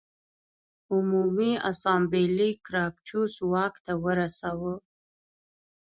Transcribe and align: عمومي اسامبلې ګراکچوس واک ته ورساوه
عمومي 0.93 1.51
اسامبلې 1.71 2.49
ګراکچوس 2.65 3.33
واک 3.51 3.73
ته 3.85 3.93
ورساوه 4.03 4.73